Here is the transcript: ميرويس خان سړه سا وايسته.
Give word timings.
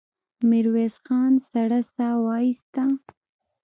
ميرويس 0.49 0.95
خان 1.05 1.33
سړه 1.49 1.81
سا 1.93 2.07
وايسته. 2.25 2.83